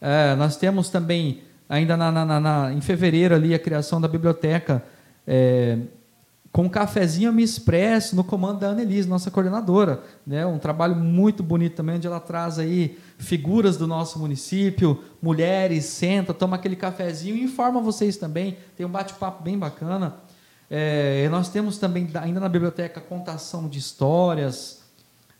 [0.00, 4.84] É, nós temos também, ainda na, na, na, em fevereiro, ali, a criação da biblioteca
[5.26, 5.78] é,
[6.52, 10.02] com um cafezinho me expresso no comando da Annelise, nossa coordenadora.
[10.26, 10.44] Né?
[10.44, 16.34] Um trabalho muito bonito também, onde ela traz aí figuras do nosso município, mulheres, senta,
[16.34, 18.58] toma aquele cafezinho e informa vocês também.
[18.76, 20.16] Tem um bate-papo bem bacana.
[20.70, 24.82] É, nós temos também, ainda na biblioteca, contação de histórias.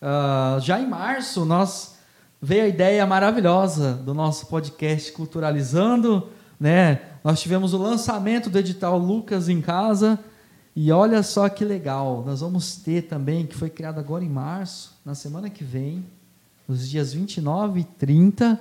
[0.00, 1.96] Uh, já em março, nós
[2.40, 6.30] veio a ideia maravilhosa do nosso podcast Culturalizando.
[6.58, 7.00] Né?
[7.22, 10.18] Nós tivemos o lançamento do edital Lucas em Casa,
[10.74, 14.98] e olha só que legal, nós vamos ter também, que foi criado agora em março,
[15.04, 16.04] na semana que vem,
[16.66, 18.58] nos dias 29 e 30,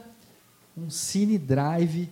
[0.77, 2.09] um Cine Drive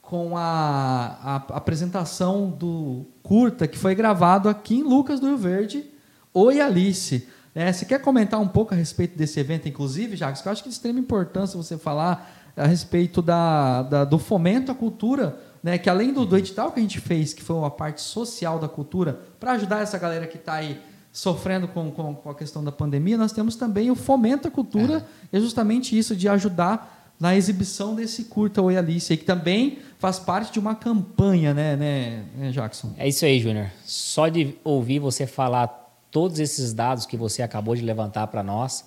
[0.00, 5.84] com a, a, apresentação do curta que foi gravado aqui em Lucas do Rio Verde,
[6.32, 7.28] Oi Alice.
[7.54, 10.42] É, você quer comentar um pouco a respeito desse evento, inclusive, Jacques?
[10.42, 14.18] Que eu acho que é de extrema importância você falar a respeito da, da do
[14.18, 17.56] fomento à cultura né, que além do, do edital que a gente fez, que foi
[17.56, 22.14] uma parte social da cultura, para ajudar essa galera que está aí sofrendo com, com,
[22.14, 25.98] com, a questão da pandemia, nós temos também o Fomento à Cultura, é, é justamente
[25.98, 30.76] isso, de ajudar na exibição desse curta Oi Alice, que também faz parte de uma
[30.76, 32.92] campanha, né, né, né Jackson?
[32.96, 33.66] É isso aí, Júnior.
[33.84, 35.66] Só de ouvir você falar
[36.12, 38.84] todos esses dados que você acabou de levantar para nós,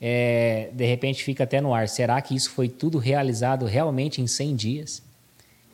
[0.00, 1.88] é, de repente fica até no ar.
[1.88, 5.11] Será que isso foi tudo realizado realmente em 100 dias?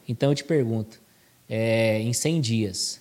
[0.09, 1.01] Então eu te pergunto,
[1.49, 3.01] é, em 100 dias,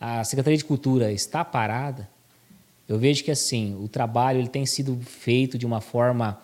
[0.00, 2.08] a Secretaria de Cultura está parada?
[2.88, 6.40] Eu vejo que assim o trabalho ele tem sido feito de uma forma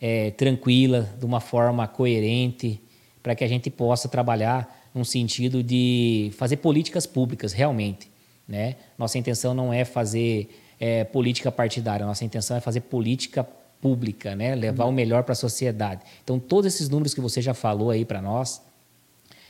[0.00, 2.80] é, tranquila, de uma forma coerente,
[3.22, 8.10] para que a gente possa trabalhar num sentido de fazer políticas públicas realmente.
[8.46, 8.76] Né?
[8.98, 13.46] Nossa intenção não é fazer é, política partidária, nossa intenção é fazer política
[13.80, 14.54] pública, né?
[14.54, 16.02] levar o melhor para a sociedade.
[16.22, 18.60] Então, todos esses números que você já falou aí para nós,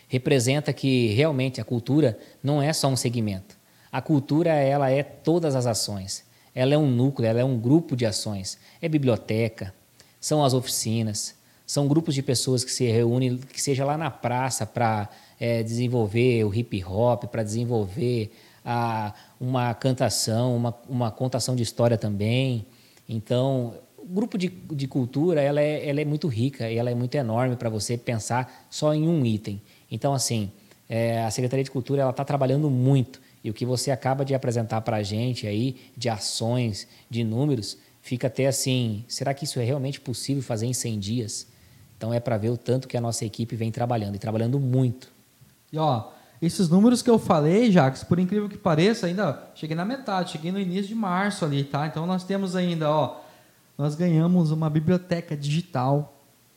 [0.08, 3.56] representa que realmente a cultura não é só um segmento.
[3.90, 6.24] A cultura ela é todas as ações.
[6.54, 8.58] Ela é um núcleo, ela é um grupo de ações.
[8.80, 9.74] É biblioteca,
[10.20, 11.34] são as oficinas,
[11.66, 15.08] são grupos de pessoas que se reúnem, que seja lá na praça para
[15.40, 18.30] é, desenvolver o hip hop, para desenvolver
[18.64, 22.66] a, uma cantação, uma, uma contação de história também.
[23.08, 27.14] Então, o grupo de, de cultura ela é, ela é muito rica ela é muito
[27.14, 29.60] enorme para você pensar só em um item.
[29.94, 30.50] Então, assim,
[30.88, 34.34] é, a Secretaria de Cultura ela está trabalhando muito e o que você acaba de
[34.34, 39.60] apresentar para a gente aí, de ações, de números, fica até assim, será que isso
[39.60, 41.46] é realmente possível fazer em 100 dias?
[41.96, 45.12] Então é para ver o tanto que a nossa equipe vem trabalhando, e trabalhando muito.
[45.72, 46.08] E ó,
[46.42, 50.50] esses números que eu falei, Jacques, por incrível que pareça, ainda cheguei na metade, cheguei
[50.50, 51.86] no início de março ali, tá?
[51.86, 53.20] Então nós temos ainda, ó,
[53.78, 56.13] nós ganhamos uma biblioteca digital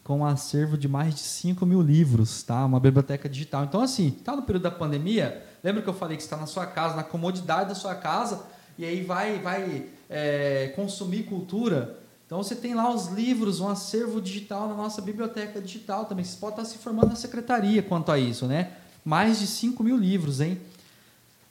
[0.07, 2.63] com um acervo de mais de 5 mil livros, tá?
[2.65, 3.65] Uma biblioteca digital.
[3.65, 6.65] Então, assim, tá no período da pandemia, lembra que eu falei que está na sua
[6.65, 8.45] casa, na comodidade da sua casa,
[8.77, 11.99] e aí vai, vai é, consumir cultura.
[12.25, 16.23] Então, você tem lá os livros, um acervo digital na nossa biblioteca digital também.
[16.23, 18.71] Você pode estar se formando na secretaria quanto a isso, né?
[19.03, 20.57] Mais de 5 mil livros, hein?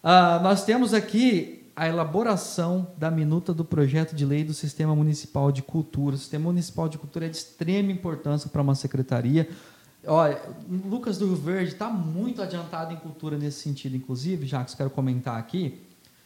[0.02, 5.52] Ah, nós temos aqui a elaboração da minuta do projeto de lei do Sistema Municipal
[5.52, 6.16] de Cultura.
[6.16, 9.46] O Sistema Municipal de Cultura é de extrema importância para uma secretaria.
[10.06, 10.40] Olha,
[10.86, 15.38] Lucas do Rio Verde está muito adiantado em cultura nesse sentido, inclusive, eu quero comentar
[15.38, 15.82] aqui,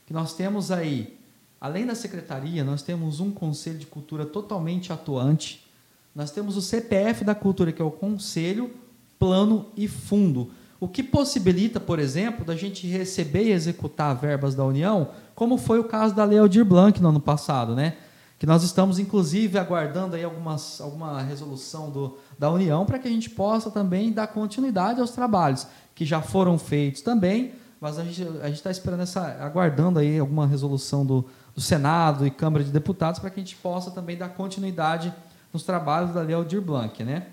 [0.06, 1.18] que nós temos aí,
[1.60, 5.66] além da secretaria, nós temos um conselho de cultura totalmente atuante,
[6.14, 8.70] nós temos o CPF da cultura, que é o Conselho,
[9.18, 10.50] Plano e Fundo.
[10.80, 15.78] O que possibilita, por exemplo, da gente receber e executar verbas da União, como foi
[15.78, 17.96] o caso da Lei Aldir Blanc no ano passado, né?
[18.38, 23.10] Que nós estamos, inclusive, aguardando aí algumas, alguma resolução do, da União para que a
[23.10, 28.26] gente possa também dar continuidade aos trabalhos que já foram feitos também, mas a gente
[28.42, 33.20] a está esperando essa, aguardando aí alguma resolução do, do Senado e Câmara de Deputados
[33.20, 35.12] para que a gente possa também dar continuidade
[35.52, 37.26] nos trabalhos da Lei Aldir Blanc, né?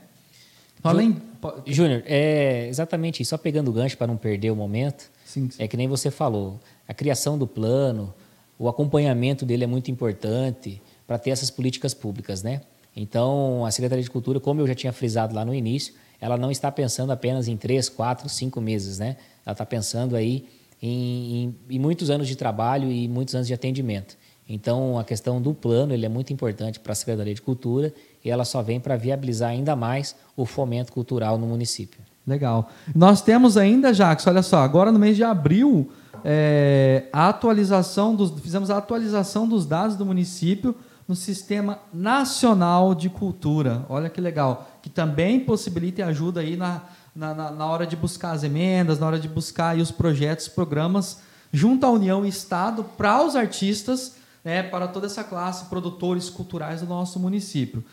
[0.83, 1.17] Além...
[1.65, 3.29] Júnior, é exatamente isso.
[3.29, 5.63] Só pegando o gancho para não perder o momento, sim, sim.
[5.63, 6.59] é que nem você falou.
[6.87, 8.13] A criação do plano,
[8.57, 12.61] o acompanhamento dele é muito importante para ter essas políticas públicas, né?
[12.95, 16.49] Então, a Secretaria de Cultura, como eu já tinha frisado lá no início, ela não
[16.49, 19.17] está pensando apenas em três, quatro, cinco meses, né?
[19.45, 20.47] Ela está pensando aí
[20.81, 24.17] em, em, em, muitos anos de trabalho e muitos anos de atendimento.
[24.49, 28.29] Então, a questão do plano ele é muito importante para a Secretaria de Cultura e
[28.29, 32.00] ela só vem para viabilizar ainda mais o fomento cultural no município.
[32.26, 32.69] Legal.
[32.93, 35.89] Nós temos ainda, Jacques, olha só, agora no mês de abril,
[36.23, 40.76] é, a atualização dos, fizemos a atualização dos dados do município
[41.08, 43.86] no Sistema Nacional de Cultura.
[43.89, 44.69] Olha que legal.
[44.82, 46.82] Que também possibilita e ajuda aí na,
[47.15, 51.21] na, na hora de buscar as emendas, na hora de buscar aí os projetos, programas,
[51.52, 56.82] junto à União e Estado, para os artistas, né, para toda essa classe, produtores culturais
[56.82, 57.84] do nosso município.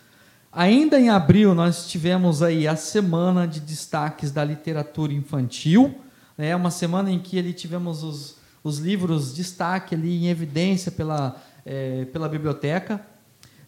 [0.57, 5.99] Ainda em abril, nós tivemos aí a semana de destaques da literatura infantil,
[6.39, 11.43] né, uma semana em que ali tivemos os, os livros destaque ali em evidência pela,
[11.67, 13.05] é, pela biblioteca.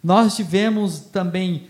[0.01, 1.67] Nós tivemos também,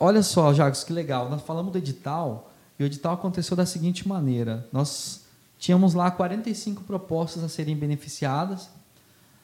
[0.00, 2.50] olha só, Jacques, que legal, nós falamos do edital,
[2.80, 5.24] e o edital aconteceu da seguinte maneira: nós
[5.56, 8.68] tínhamos lá 45 propostas a serem beneficiadas,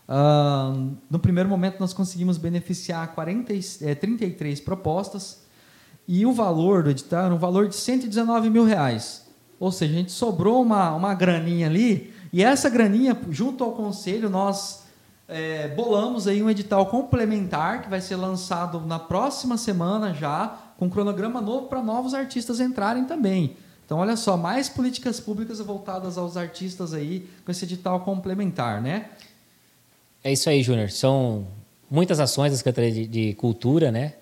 [0.08, 5.46] Uh, no primeiro momento, nós conseguimos beneficiar 40, é, 33 propostas
[6.06, 9.26] e o valor do edital era um valor de 119 mil reais.
[9.60, 14.30] Ou seja, a gente sobrou uma, uma graninha ali e essa graninha, junto ao conselho,
[14.30, 14.84] nós
[15.26, 20.86] é, bolamos aí um edital complementar que vai ser lançado na próxima semana já, com
[20.86, 23.56] um cronograma novo para novos artistas entrarem também.
[23.84, 29.10] Então, olha só, mais políticas públicas voltadas aos artistas aí com esse edital complementar, né?
[30.28, 30.90] É isso aí, Júnior.
[30.90, 31.46] São
[31.90, 34.12] muitas ações da Secretaria de, de Cultura, né?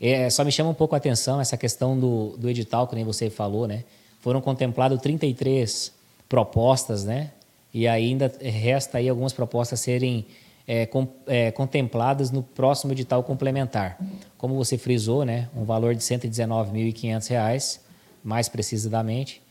[0.00, 3.04] É, só me chama um pouco a atenção essa questão do, do edital, que nem
[3.04, 3.84] você falou, né?
[4.20, 5.92] Foram contempladas 33
[6.26, 7.32] propostas, né?
[7.74, 10.24] E ainda resta aí algumas propostas serem
[10.66, 13.98] é, com, é, contempladas no próximo edital complementar.
[14.38, 15.50] Como você frisou, né?
[15.54, 17.78] Um valor de R$ 119.500,
[18.24, 19.42] mais precisamente.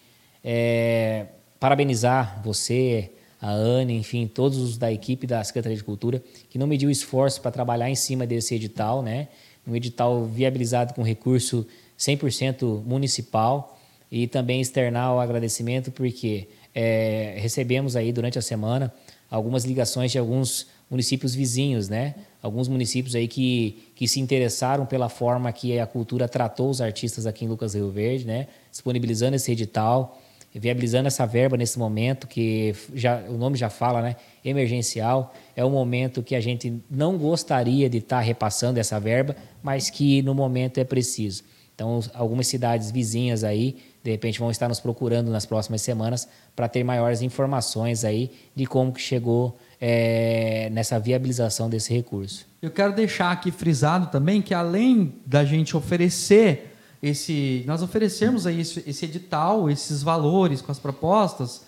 [0.44, 1.28] É,
[1.60, 3.12] parabenizar você,
[3.42, 7.42] a Anne, enfim, todos os da equipe da Secretaria de Cultura, que não mediu esforço
[7.42, 9.30] para trabalhar em cima desse edital, né?
[9.68, 11.66] Um edital viabilizado com recurso
[11.98, 13.80] 100% municipal
[14.12, 18.94] e também externar o agradecimento porque é, recebemos aí durante a semana
[19.30, 22.16] algumas ligações de alguns municípios vizinhos, né?
[22.44, 27.26] Alguns municípios aí que, que se interessaram pela forma que a cultura tratou os artistas
[27.26, 28.48] aqui em Lucas Rio Verde, né?
[28.70, 30.20] Disponibilizando esse edital
[30.60, 34.16] viabilizando essa verba nesse momento que já o nome já fala, né?
[34.44, 39.36] Emergencial é um momento que a gente não gostaria de estar tá repassando essa verba,
[39.64, 41.44] mas que no momento é preciso.
[41.74, 46.68] Então, algumas cidades vizinhas aí, de repente, vão estar nos procurando nas próximas semanas para
[46.68, 52.46] ter maiores informações aí de como que chegou é, nessa viabilização desse recurso.
[52.62, 56.71] Eu quero deixar aqui frisado também que além da gente oferecer
[57.02, 61.64] esse, nós oferecermos aí esse, esse edital, esses valores com as propostas,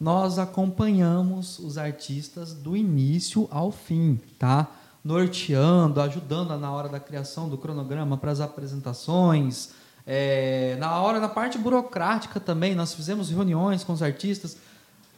[0.00, 4.68] nós acompanhamos os artistas do início ao fim, tá?
[5.04, 9.70] Norteando, ajudando na hora da criação do cronograma para as apresentações,
[10.04, 14.56] é, na hora da parte burocrática também, nós fizemos reuniões com os artistas.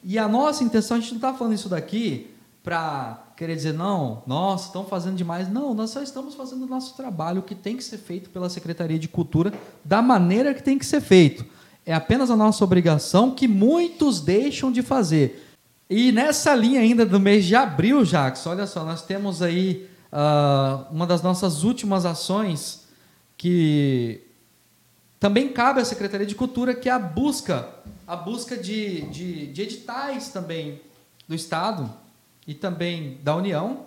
[0.03, 2.34] E a nossa intenção, a gente não está falando isso daqui
[2.64, 5.53] para querer dizer, não, nós estão fazendo demais.
[5.53, 8.98] Não, nós só estamos fazendo o nosso trabalho, que tem que ser feito pela Secretaria
[8.98, 9.53] de Cultura,
[9.85, 11.44] da maneira que tem que ser feito.
[11.85, 15.46] É apenas a nossa obrigação que muitos deixam de fazer.
[15.90, 20.90] E nessa linha ainda do mês de abril, Jacques, olha só, nós temos aí uh,
[20.90, 22.88] uma das nossas últimas ações
[23.37, 24.22] que
[25.20, 27.68] também cabe à Secretaria de Cultura, que é a busca,
[28.07, 30.81] a busca de, de, de editais também
[31.29, 32.04] do Estado,
[32.46, 33.87] e também da União,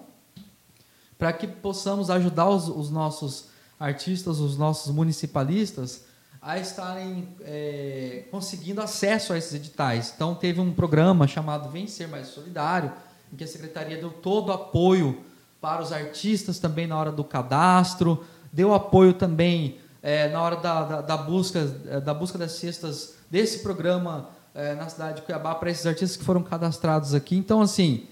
[1.17, 6.05] para que possamos ajudar os, os, nossos artistas, os nossos municipalistas
[6.41, 10.13] a estarem é, conseguindo acesso a esses editais.
[10.15, 12.91] Então, teve um programa chamado Vencer Mais Solidário,
[13.33, 15.23] em que a Secretaria deu todo o apoio
[15.59, 20.83] para os artistas também na hora do cadastro, deu apoio também é, na hora da,
[20.83, 25.69] da, da busca, da busca das cestas desse programa é, na cidade de Cuiabá para
[25.69, 27.35] esses artistas que foram cadastrados aqui.
[27.35, 28.07] Então, assim,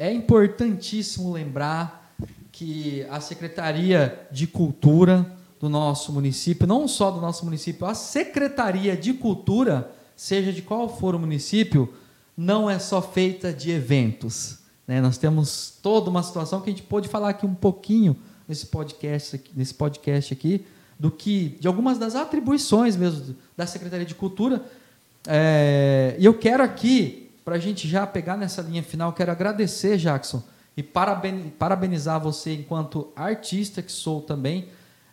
[0.00, 2.16] é importantíssimo lembrar
[2.50, 8.96] que a Secretaria de Cultura do nosso município, não só do nosso município, a Secretaria
[8.96, 11.92] de Cultura, seja de qual for o município,
[12.34, 14.60] não é só feita de eventos.
[14.88, 15.02] Né?
[15.02, 18.16] Nós temos toda uma situação que a gente pôde falar aqui um pouquinho
[18.48, 20.64] nesse podcast aqui, nesse podcast aqui
[20.98, 24.64] do que de algumas das atribuições mesmo da Secretaria de Cultura.
[25.26, 29.96] É, e eu quero aqui, para a gente já pegar nessa linha final, quero agradecer,
[29.96, 30.40] Jackson,
[30.76, 34.68] e parabenizar você enquanto artista que sou também,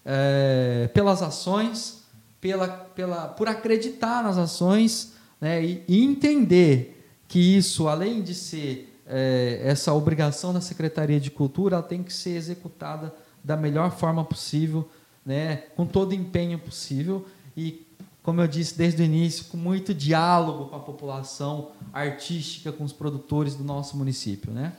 [0.06, 2.04] é, pelas ações,
[2.40, 8.96] pela, pela, por acreditar nas ações né, e, e entender que isso, além de ser
[9.08, 14.24] é, essa obrigação da Secretaria de Cultura, ela tem que ser executada da melhor forma
[14.24, 14.88] possível,
[15.26, 17.26] né, com todo empenho possível
[17.58, 17.87] e,
[18.28, 22.92] como eu disse desde o início, com muito diálogo com a população artística, com os
[22.92, 24.52] produtores do nosso município.
[24.52, 24.74] Né?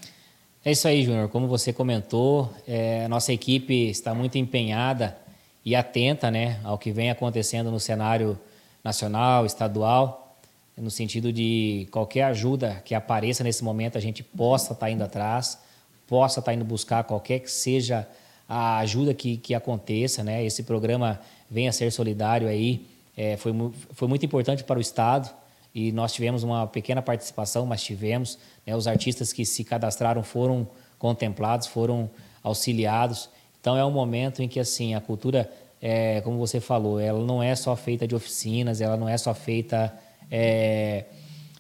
[0.63, 1.31] É isso aí, Júnior.
[1.31, 5.17] Como você comentou, é, nossa equipe está muito empenhada
[5.65, 8.39] e atenta né, ao que vem acontecendo no cenário
[8.85, 10.37] nacional, estadual,
[10.77, 15.59] no sentido de qualquer ajuda que apareça nesse momento, a gente possa estar indo atrás,
[16.07, 18.07] possa estar indo buscar qualquer que seja
[18.47, 20.45] a ajuda que, que aconteça, né?
[20.45, 21.19] Esse programa
[21.51, 23.53] venha a ser solidário aí, é, foi,
[23.91, 25.29] foi muito importante para o Estado
[25.75, 28.77] e nós tivemos uma pequena participação, mas tivemos, né?
[28.77, 30.69] Os artistas que se cadastraram foram
[31.01, 32.09] contemplados, foram
[32.45, 33.29] auxiliados.
[33.61, 35.51] Então é um momento em que assim a cultura,
[35.83, 39.35] é, como você falou, ela não é só feita de oficinas, ela não é só
[39.35, 39.93] feita
[40.31, 41.07] é,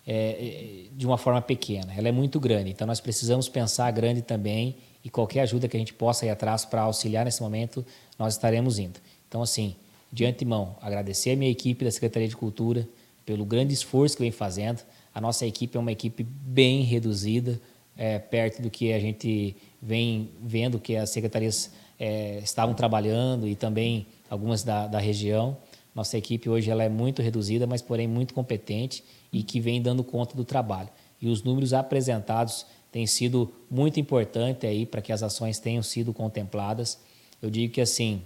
[0.06, 2.70] é, de uma forma pequena, ela é muito grande.
[2.70, 6.64] Então nós precisamos pensar grande também e qualquer ajuda que a gente possa ir atrás
[6.64, 7.84] para auxiliar nesse momento,
[8.16, 9.00] nós estaremos indo.
[9.26, 9.74] Então, assim,
[10.12, 12.88] de antemão, agradecer a minha equipe da Secretaria de Cultura
[13.26, 14.82] pelo grande esforço que vem fazendo.
[15.14, 17.60] A nossa equipe é uma equipe bem reduzida,
[17.96, 23.54] é, perto do que a gente vem vendo que as secretarias é, estavam trabalhando e
[23.54, 25.56] também algumas da, da região.
[25.94, 30.04] Nossa equipe hoje ela é muito reduzida, mas porém muito competente e que vem dando
[30.04, 30.88] conta do trabalho.
[31.20, 36.14] E os números apresentados tem sido muito importante aí para que as ações tenham sido
[36.14, 36.98] contempladas.
[37.42, 38.22] Eu digo que assim,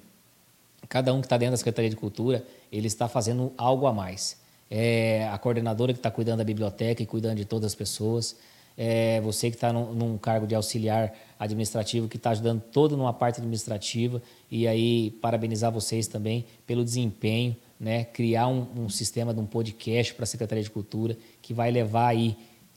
[0.88, 4.36] cada um que está dentro da Secretaria de Cultura, ele está fazendo algo a mais.
[4.70, 8.36] É a coordenadora que está cuidando da biblioteca e cuidando de todas as pessoas.
[8.76, 13.12] É você que está num, num, cargo de auxiliar administrativo, que está ajudando todo numa
[13.12, 14.22] parte administrativa.
[14.50, 18.04] E aí, parabenizar vocês também pelo desempenho, né?
[18.04, 22.08] criar um, um sistema de um podcast para a Secretaria de Cultura, que vai levar
[22.08, 22.36] aí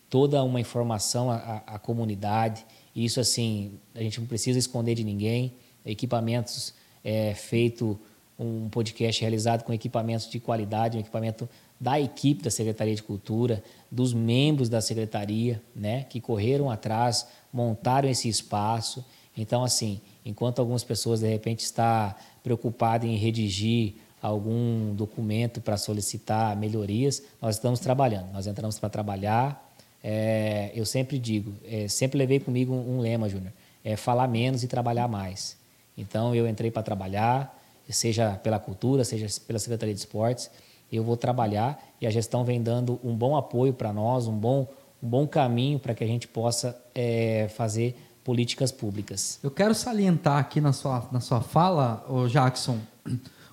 [0.09, 2.65] toda uma informação à, à, comunidade.
[2.95, 5.53] Isso, assim, a gente não precisa esconder de ninguém.
[5.85, 6.73] Equipamentos
[7.05, 7.97] é, feito
[8.37, 11.47] um podcast realizado com equipamentos de qualidade, um equipamento
[11.79, 18.09] da equipe da Secretaria de Cultura, dos membros da secretaria, né, que correram atrás, montaram
[18.09, 19.05] esse espaço.
[19.37, 26.57] Então, assim, enquanto algumas pessoas de repente está preocupadas em redigir algum documento para solicitar
[26.57, 28.31] melhorias, nós estamos trabalhando.
[28.33, 33.29] Nós entramos para trabalhar, é, eu sempre digo, é, sempre levei comigo um, um lema,
[33.29, 35.57] Júnior, é falar menos e trabalhar mais.
[35.97, 37.57] Então eu entrei para trabalhar,
[37.89, 40.49] seja pela cultura, seja pela Secretaria de Esportes,
[40.91, 44.67] eu vou trabalhar e a gestão vem dando um bom apoio para nós, um bom,
[45.01, 49.39] um bom caminho para que a gente possa é, fazer políticas públicas.
[49.43, 52.79] Eu quero salientar aqui na sua, na sua fala, Jackson,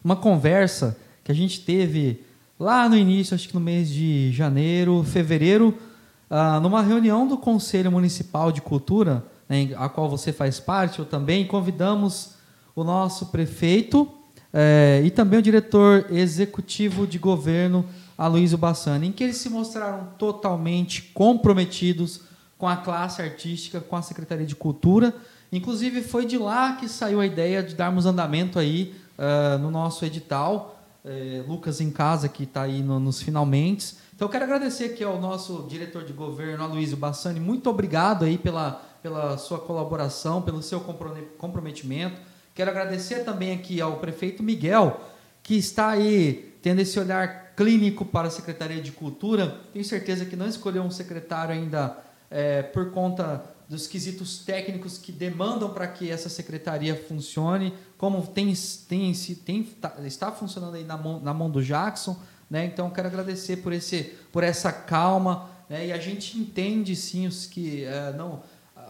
[0.03, 2.25] uma conversa que a gente teve
[2.59, 5.77] lá no início, acho que no mês de janeiro, fevereiro,
[6.31, 11.05] ah, numa reunião do Conselho Municipal de Cultura, né, a qual você faz parte, eu
[11.05, 12.31] também, convidamos
[12.75, 14.11] o nosso prefeito
[14.51, 17.85] eh, e também o diretor executivo de governo,
[18.17, 22.23] Aloysio Bassani, em que eles se mostraram totalmente comprometidos
[22.57, 25.15] com a classe artística, com a Secretaria de Cultura.
[25.53, 30.03] Inclusive, foi de lá que saiu a ideia de darmos andamento aí uh, no nosso
[30.05, 30.79] edital.
[31.05, 33.97] Uh, Lucas em casa, que está aí no, nos finalmente.
[34.15, 37.41] Então, eu quero agradecer aqui ao nosso diretor de governo, Aloysio Bassani.
[37.41, 40.81] Muito obrigado aí pela, pela sua colaboração, pelo seu
[41.39, 42.21] comprometimento.
[42.55, 45.01] Quero agradecer também aqui ao prefeito Miguel,
[45.43, 49.61] que está aí tendo esse olhar clínico para a Secretaria de Cultura.
[49.73, 51.99] Tenho certeza que não escolheu um secretário ainda
[52.31, 58.53] é, por conta dos quesitos técnicos que demandam para que essa secretaria funcione, como tem,
[58.87, 62.17] tem, tem, tá, está funcionando aí na mão, na mão do Jackson.
[62.51, 62.67] Né?
[62.67, 65.49] Então, quero agradecer por, esse, por essa calma.
[65.71, 65.87] Né?
[65.87, 68.43] E a gente entende, sim, os que é, não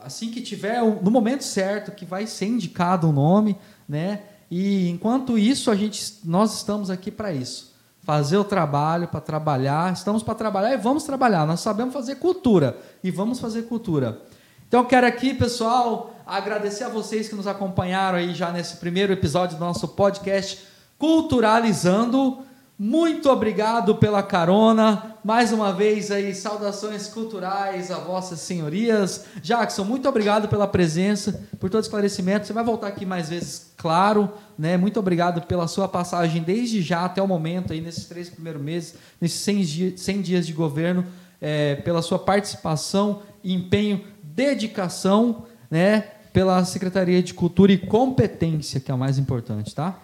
[0.05, 3.57] assim que tiver no momento certo que vai ser indicado o um nome,
[3.89, 4.21] né?
[4.51, 7.73] E enquanto isso a gente nós estamos aqui para isso,
[8.03, 9.93] fazer o trabalho, para trabalhar.
[9.93, 11.47] Estamos para trabalhar e vamos trabalhar.
[11.47, 14.21] Nós sabemos fazer cultura e vamos fazer cultura.
[14.69, 19.57] Então quero aqui, pessoal, agradecer a vocês que nos acompanharam aí já nesse primeiro episódio
[19.57, 20.67] do nosso podcast
[20.99, 22.39] Culturalizando.
[22.85, 25.15] Muito obrigado pela carona.
[25.23, 29.25] Mais uma vez aí, saudações culturais a vossas senhorias.
[29.41, 32.45] Jackson, muito obrigado pela presença, por todo esclarecimento.
[32.45, 34.33] Você vai voltar aqui mais vezes, claro.
[34.59, 34.77] Né?
[34.77, 38.97] Muito obrigado pela sua passagem desde já até o momento, aí, nesses três primeiros meses,
[39.21, 41.07] nesses 100 dias, 100 dias de governo,
[41.41, 46.01] é, pela sua participação, empenho, dedicação, né?
[46.33, 50.01] pela Secretaria de Cultura e Competência, que é o mais importante, tá?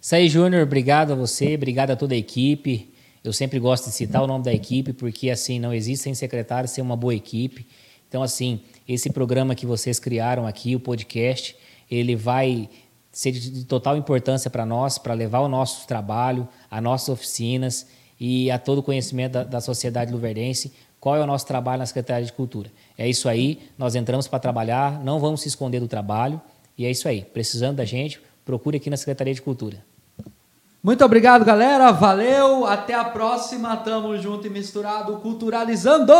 [0.00, 2.92] Isso aí, Júnior, obrigado a você, obrigado a toda a equipe.
[3.22, 6.68] Eu sempre gosto de citar o nome da equipe, porque assim, não existe sem secretário
[6.68, 7.66] ser uma boa equipe.
[8.08, 11.56] Então, assim, esse programa que vocês criaram aqui, o podcast,
[11.90, 12.70] ele vai
[13.10, 17.86] ser de total importância para nós, para levar o nosso trabalho, as nossas oficinas
[18.20, 21.86] e a todo o conhecimento da, da sociedade luverdense, qual é o nosso trabalho na
[21.86, 22.70] Secretaria de Cultura.
[22.96, 26.40] É isso aí, nós entramos para trabalhar, não vamos se esconder do trabalho,
[26.76, 27.22] e é isso aí.
[27.22, 29.87] Precisando da gente, procure aqui na Secretaria de Cultura.
[30.82, 31.90] Muito obrigado, galera.
[31.90, 32.66] Valeu.
[32.66, 33.76] Até a próxima.
[33.76, 36.12] Tamo junto e misturado, culturalizando.